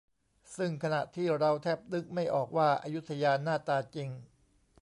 [0.57, 4.09] ซึ่งขณะที่เราแทบนึกไม่ออกว่าอยุธยาหน้าตาจริง